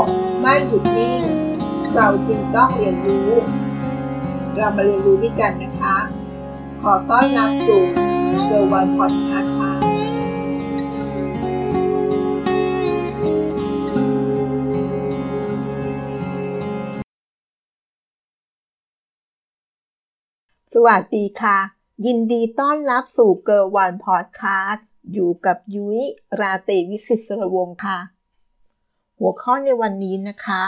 [0.00, 0.04] ก
[0.40, 1.22] ไม่หยุดนิ่ง
[1.94, 3.30] เราจึงต้องเรียนรู้
[4.56, 5.96] เรามาเรียนรู้ด้วยกันนะคะ
[6.82, 7.82] ขอต้อนรับสู่
[8.44, 9.72] เกิร์ลวันพอดคาสต์ค่ะ
[20.74, 21.58] สวัสดีค่ะ
[22.06, 26.00] ยินดีต้อนรับสู่เกิร์ลวันพอดคาสต์อยู่กับยุ้ย
[26.40, 27.98] ราตรีวิสิตสรวงค่ะ
[29.18, 30.62] หัวข้อในวันนี้นะคะ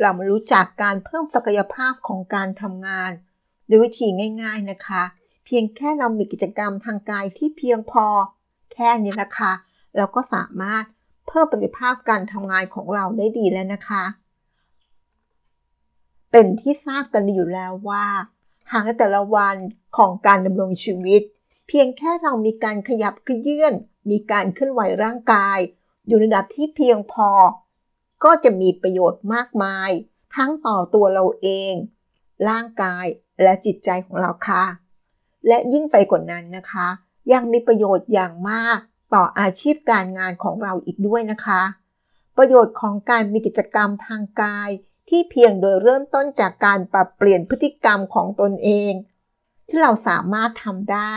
[0.00, 3.10] เรามารู้จักการเพิ่มศักยภาพของการทำงาน
[3.68, 4.06] ด้วยวิธี
[4.42, 5.02] ง่าย ๆนะคะ
[5.44, 8.06] เพียงแค่เรามีกิจกรรมทางกายที่เพียงพอ
[8.72, 9.52] แค่นี้นะคะ
[9.96, 10.84] เราก็สามารถ
[11.26, 14.04] เพิ่มประสิทธิภาพการทำงานของเราได้ดีแล้วนะคะ
[16.30, 18.06] เป็นที่ทราบกันอยู่แล้วว่า
[18.72, 19.56] หากในแต่ละวัน
[19.96, 21.22] ของการดำรงชีวิต
[21.68, 23.72] เพียงแค่เรามีการขยับขยื่น
[24.10, 25.58] มีการเคลื่อนไหวร่างกาย
[26.06, 27.28] อยู่ในระดับที่เพียงพอ
[28.26, 29.90] ก็จะมีประโยชน์มากมาย
[30.36, 31.72] ทั้งต่อตัวเราเอง
[32.48, 33.06] ร่างกาย
[33.42, 34.64] และจิตใจของเราค่ะ
[35.46, 36.88] และยิ่งไปกว่านั้นนะคะ
[37.32, 38.78] ยังมีประโยชน์อย่างมาก
[39.14, 41.62] ต่ออาชีพการงานของเราอีกด้วยนะคะ
[42.36, 44.68] ประโยชน์ของการมีกิจกรรมทางกาย
[45.08, 48.92] ที่เพียงโดยเริ่มต้นจากการปรับเปลี่ยนพฤติกรรมของตนเอง
[49.68, 51.14] ที่เราสามารถทำได้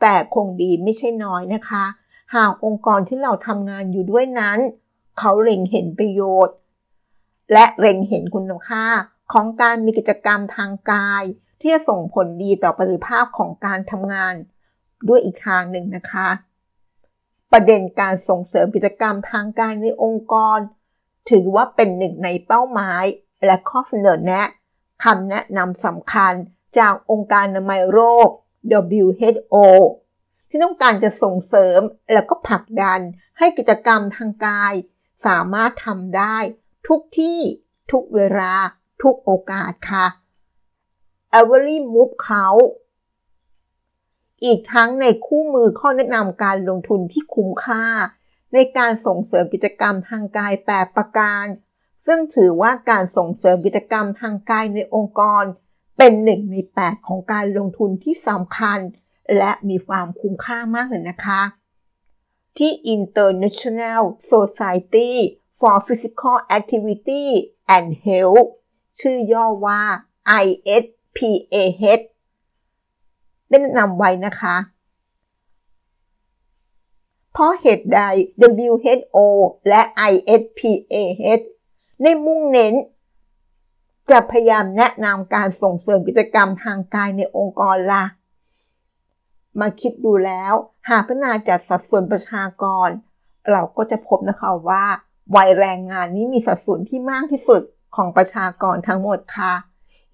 [0.00, 1.84] แต่คงดีไม่ใช่น้อยนะคะ
[2.34, 4.58] หากองค์กรที่เราทำงานอยู่ด้วยนั้น
[5.18, 6.56] เขาเล็งเห็นประโยชน์
[7.52, 8.86] และเล็งเห็นคุณค่า
[9.32, 11.22] ของการมีกิจกรรมทางกาย
[11.60, 14.34] ที่จะส่งผลดีต่อประสิทธิภาพของการทำงาน
[15.08, 16.28] ด้วยอีกทางหนึ่งนะคะ
[17.52, 20.58] ประเด็นการส่งเสริมกิจกรรมทางกายในองค์กร
[21.30, 23.04] ถือว่าเป็นหนึ่งในเป้าหมาย
[23.44, 24.48] และข้อเสนอแนะ
[25.04, 26.32] คำแนะนำสำคัญ
[26.78, 28.28] จากองค์การอนามัยโรค
[28.78, 29.56] WHO
[30.48, 31.80] ที่ต้องการจะส่งเสริม
[32.12, 33.00] และก็ผลักดัน
[33.38, 34.74] ให้กิจกรรมทางกาย
[35.26, 36.36] สามารถทำได้
[36.88, 37.40] ทุกที่
[37.92, 38.54] ทุกเวลา
[39.02, 40.06] ทุกโอกาสค่ะ
[41.38, 42.46] Every Move เขา
[44.44, 47.84] อีกทั้งในคู่มือข้อแนะนำการลงทุนที่คุ้มค่า
[48.54, 51.44] ในการส่งเสริมกิจกรรมทางกายแปดประการ
[52.06, 55.44] ซึ่งถือว่าการส่งเสริมกิจกรรมทางกายในองค์กร
[55.98, 58.78] เป็นหนึ่งในแปดของการลงทุนที่สำคัญ
[59.38, 61.40] และมีความคุ้มค่ามากเลยนะคะ
[62.60, 65.12] ที่ International Society
[65.58, 67.24] for Physical Activity
[67.76, 68.48] and Health
[69.00, 69.82] ชื่อย่อว่า
[70.44, 72.02] ISPAH
[73.48, 74.56] ได้แนะนำไว้นะคะ
[77.32, 78.00] เพราะเหตุใด
[78.66, 79.18] WHO
[79.68, 81.44] และ ISPAH
[82.02, 82.74] ได้มุ่งเน้น
[84.10, 88.04] จะพยายามแนะนำการส่งเสริมกิจกรรมทางกายในองค์กรละ่ะ
[89.60, 90.54] มาคิดดูแล้ว
[90.88, 92.88] หากพัฒนาจัดสัดส่วนประชากร
[93.50, 94.84] เราก็จะพบนะคะว่า
[95.36, 97.62] วัยแรงงานนี้มีสัดส่วนที่มากที่สุด
[97.96, 99.54] ของประชากรทั้งหมดค่ะ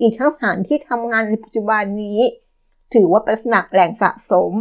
[0.00, 2.20] อีกทั้งสถานที่ทำงานในปัจจุบันนี้
[2.94, 4.52] ถือว่าเป็นลักษณะแหล่งสะสม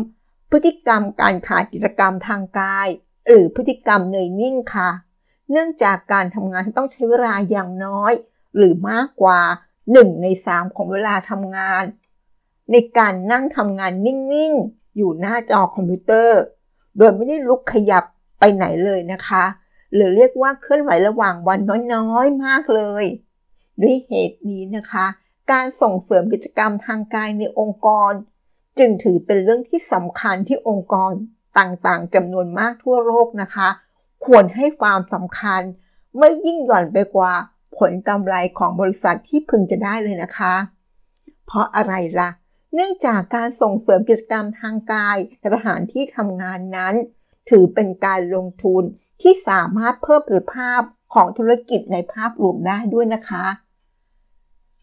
[0.52, 2.88] พฤติกรรมการขาดกิจกรรมทางกาย
[3.28, 4.90] หรือพฤติกรรมเนยนิ่งค่ะ
[5.52, 8.14] เนื่องจากการทำงานต้องใช้เวลาอย่างน้อย
[8.58, 9.40] หรือมากกว่า
[9.82, 11.84] 1 ใน 3 ของเวลาทำงาน
[12.72, 16.42] ในการนั่งทำงานนิ่งๆ อยู่หน้าจอคอมพิวเตอร์
[16.98, 18.04] โดยไม่ได้ลุกขยับ
[18.40, 19.44] ไปไหนเลยนะคะ
[19.94, 21.60] หรือเรียกว่าเคลื่อนไหวระหว่างวัน
[21.94, 23.06] น้อยๆมากเลย
[23.82, 25.06] ด้วยเหตุนี้นะคะ
[25.52, 28.12] การส่งเสริมกิจกรรมทางกายในองค์กร
[28.80, 31.12] จึงถือเป็นเรื่องที่สำคัญที่องค์กร
[31.60, 33.70] ต่างๆจำนวนมากทั่วโลกนะคะ
[34.26, 35.62] ควรให้ความสำคัญ
[36.20, 37.34] ไม่ยิ่งหย่อนไปกว่า
[37.78, 40.54] ผลกำไรของบริษัทที่พึงจะได้เลยนะคะ
[41.46, 42.30] เพราะอะไรละ่ะ
[42.76, 46.96] เนื่องจากการส่งเสริมกิจกรรมทางกายในสถานที่ทำงานนั้น
[47.50, 48.84] ถือเป็นการลงทุน
[49.22, 50.82] ที่สามารถเพิ่มประสิทธิภาพ
[51.14, 53.46] ของธุรกิจในภาพรวมได้ด้วยนะคะ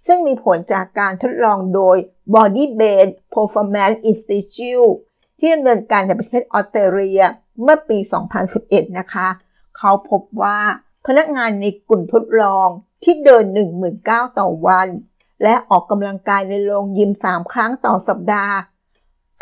[0.06, 1.96] ซึ่งมีผลจากการทดลองโดย
[2.34, 4.94] Body Based Performance Institute
[5.38, 7.22] ที่ดำเนินการในประเทศออสเตรเลีย
[7.62, 7.98] เมื่อปี
[8.48, 9.28] 2011 นะคะ
[9.78, 10.58] เขาพบว่า
[11.06, 12.68] พนักงานในกลุ่มทดลอง
[13.04, 13.44] ที่เดิน
[13.92, 14.88] 19,000 ต่อวัน
[15.42, 18.56] และออกกำลังกายในโรงยิม 3 ครั้งต่อสัปดาห์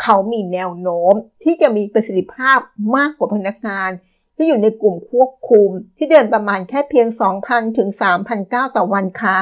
[0.02, 2.58] เขามีแนวโน้มที่จะมีประสิทธิภาพ
[2.96, 3.90] มากกว่าพนักงาน
[4.36, 7.08] ที่อยู่ในกลุ่มควบคุมที่เดินประมาณแค่เพียง
[7.42, 7.88] 2,000 ถึง
[8.32, 9.38] 3,009ต่อวันค่ะ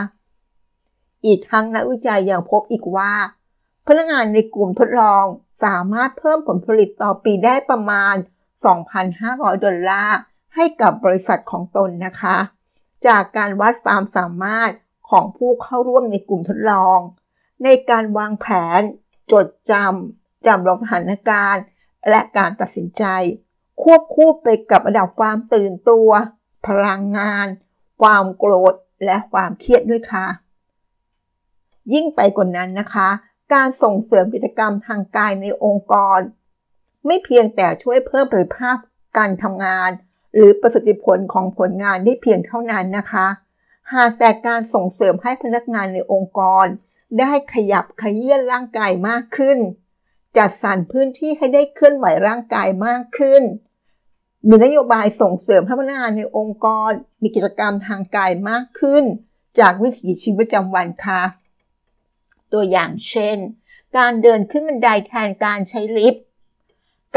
[1.27, 3.13] อีกทั้งนักวิจัยยังพบอีกว่า
[3.87, 5.25] พนักงานในกลุ่มทดลอง
[5.65, 8.15] สามารถเพิ่มผลผลิตต่อปีได้ประมาณ
[8.89, 10.19] 2,500 ดอลลาร์
[10.55, 12.37] ให้กับบริษัทของตนนะคะ
[13.07, 14.71] จากการวัดความสามารถ
[15.11, 16.99] ของผู้เข้าร่วมในกลุ่มทดลอง
[17.65, 18.47] ในการวางแผ
[18.79, 18.81] น
[19.33, 21.63] จดจำจำลองสถานการณ์
[22.11, 23.05] และการตัดสินใจ
[23.83, 26.11] ควบคู่ไปกับระดับความตื่นตัว
[26.67, 27.47] พลังงาน
[28.03, 28.75] ความโกรธ
[29.05, 30.27] และความเครียดด้วยค่ะ
[31.93, 33.09] ยิ่งไปกว่านนั้นนะคะ
[33.55, 36.19] การส่งเสริมกิจกรรมทางกายในองค์กร
[37.07, 38.77] ไม่เพียงแต่ช่วยเพิ่มประสิทธิภาพ
[39.19, 39.91] การทำงาน
[40.35, 43.27] หรือประสิทธิผลของผลงานได้เพียงเท่านั้นนะคะ
[43.95, 46.67] หากแต่การส่งเสริมให้พนักงานในองค์กร
[47.19, 49.59] ได้ขยับขยื่นร่างกายมากขึ้น
[50.37, 53.43] จัดสรรพื้นที่ให้ได้เคลื่อนไหวร่างกายมากขึ้น
[54.49, 56.91] มีนโยบายส่งเสริมให้พนักงานในองค์กร
[57.23, 59.05] มีกิจกรรมทางกายมากขึ้น
[59.59, 61.23] จากวิถีชีวิตประจำวันค่ะ
[62.53, 63.37] ตัวอย่างเช่น
[63.97, 66.23] การเดินขึ้นบันไดแทนการใช้ลิฟต์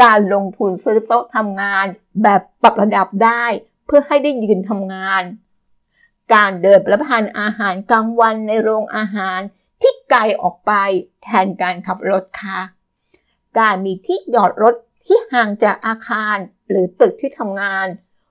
[0.02, 1.86] การลงทุนซื้อโต๊ะทำงาน
[2.22, 3.44] แบบปรับระดับได้
[3.86, 5.22] เพื่อให้ได้ยืนทำงาน
[6.34, 9.40] การเดินรับประทานอาหารกลางวันในโรงอาหาร
[9.80, 10.72] ที่ไกลออกไป
[11.22, 12.58] แทนการขับรถค่ะ
[13.58, 14.74] การมีที่จอดรถ
[15.04, 16.36] ที่ห่างจากอาคาร
[16.68, 17.86] หรือตึกที่ทำงาน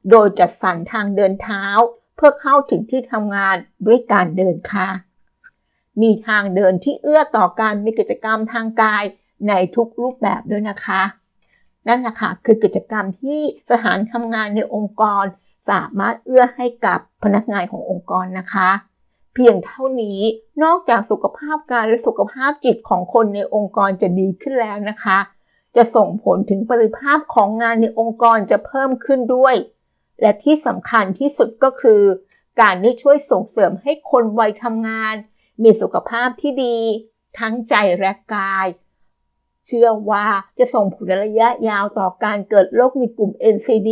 [0.09, 1.65] โดยจัดสรรทางเดินเท้า
[2.15, 3.56] เพื่อเข้าถึงที่ทำงาน
[3.88, 4.89] ด้วยการเดินค่ะ
[6.01, 9.03] มีทางเดินที่เอื้อต่อการมีกิจกรรมทางกาย
[9.48, 11.03] ในทุกรูปแบบด้วยนะคะ
[11.88, 13.39] นั่นแหละค่ะคือกิจกรรมที่
[13.69, 15.25] สถานทำงานในองค์กร
[15.69, 18.69] สามารถเอื้อให้กับพนักงานขององค์กรนะคะ
[19.33, 20.19] เพียงเท่านี้
[20.63, 25.17] นอกจากสุขภาพกายและสุขภาพจิตของคนในองค์กรจะดีขึ้นแล้วนะคะ
[25.75, 29.55] จะส่งผลถึงประสิทธิภาพของงานในองค์กรจะเพิ่มขึ้นด้วย
[30.21, 32.01] และที่สำคัญที่สุดก็คือ
[32.61, 35.15] การได้ช่วยส่งเสริมให้คนวัยทำงาน
[35.63, 36.77] มีสุขภาพที่ดี
[37.39, 38.67] ทั้งใจและกาย
[39.65, 40.25] เชื่อว่า
[40.57, 43.91] จะส่งผลระยะยาวต่อการเกิดโรคในกลุ่ม NCD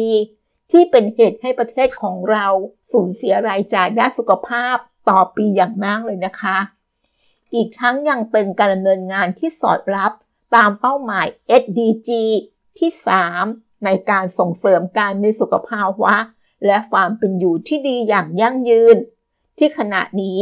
[0.71, 2.47] ที่เป็นเหตุให้ประเทศของเรา
[2.91, 4.77] สูญเสียรายจ่ายด้านสุขภาพ
[5.09, 6.57] ต่อปีอย่างมากเลยนะคะ
[7.53, 10.11] อีกทั้งยังเป็นการดำเนินงานที่สอดรับ
[10.55, 11.27] ตามเป้าหมาย
[11.61, 12.09] SDG
[12.79, 12.89] ที่
[13.37, 16.15] 3 ในการส่งเสริมการมีสุขภาวะ
[16.65, 18.97] และความเป็นอยู่ที่ดีอย่างยั่งยืน
[19.57, 20.39] ที่ขณะนี้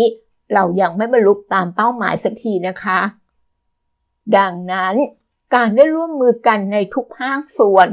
[0.54, 3.00] เรายังไม่บรรลุตามเป้าหมายสักทีนะคะ
[4.38, 4.96] ดังนั้น
[5.56, 7.88] การได้ร่วมมือกันในทุกภาคส่วน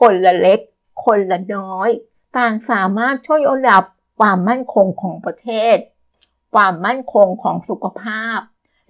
[0.12, 0.60] นละเล็ก
[1.04, 1.90] คนละน้อย
[2.36, 3.84] ต่างสามารถช่วยยกระดับ
[4.20, 5.76] ความมั่นคงของประเทศ
[6.54, 8.38] ความมั่นคงของสุขภาพ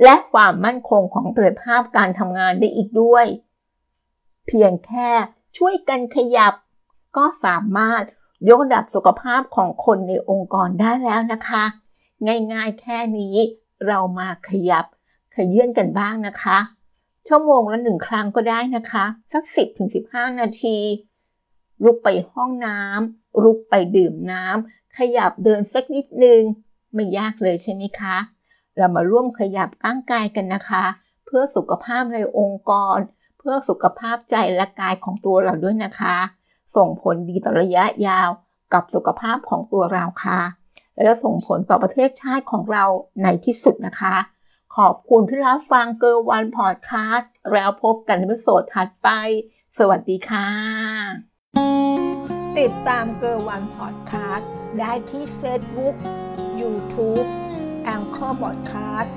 [0.04, 3.26] และความมั่นคงของประสิทธิภาพการทำงานได้อีกด้วย
[4.46, 5.10] เพียงแค่
[5.58, 6.54] ช่วยกันขยับ
[7.16, 8.02] ก็สามารถ
[8.48, 11.64] ยกระดับสุขภาพของคนในองค์กรได้แล้วนะคะ
[12.52, 13.36] ง่ายๆแค่นี้
[13.86, 14.84] เรามาขยับ
[15.34, 16.58] ขยื่นกันบ้างนะคะ
[17.28, 19.42] ชั่วโมงละหนึ่งครั้งก็ได้นะคะ สัก
[19.92, 20.78] 10-15 นาที
[21.84, 26.42] ลุกไปห้องน้ำลุกไปดื่มน้ำขยับเดินสักนิดนึง
[26.94, 28.16] ไม่ยากเลยใช่ไหมคะ
[28.76, 30.84] เรามาร่วมขยับร่างกายกันนะคะ
[31.26, 32.98] เพื่อสุขภาพในองค์กร
[33.38, 36.16] เพื่อสุขภาพใจและกายของตัวเราด้วยนะคะ
[36.76, 38.28] ส่งผลดีต่อระยะยาว
[38.72, 40.40] กับสุขภาพของตัวเราค่ะ
[40.94, 42.84] และจะส่งผลต่อประเทศชาติของเรา
[43.22, 44.16] ในที่สุดนะคะ
[44.76, 49.08] ขอบคุณที่รับฟังเกิร์ลวันพอดคาสต์แล้วพบกันในวิดีโอถัดไป
[49.78, 51.29] สวัสดีค่ะ
[52.58, 55.94] ติดตามเกิร์ลวันพอดคาสต์ได้ที่เฟซบุ๊ก
[56.60, 57.22] ยูทูบ
[57.84, 59.14] แอนด์เกิร์ลพอดคาสต์